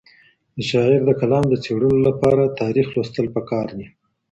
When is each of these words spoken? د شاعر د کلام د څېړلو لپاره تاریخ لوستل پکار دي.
د 0.55 0.57
شاعر 0.69 1.01
د 1.05 1.11
کلام 1.19 1.45
د 1.49 1.53
څېړلو 1.63 1.97
لپاره 2.07 2.53
تاریخ 2.61 2.87
لوستل 2.95 3.25
پکار 3.35 3.67
دي. 3.77 3.87